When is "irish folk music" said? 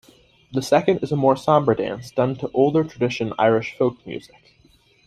3.37-4.55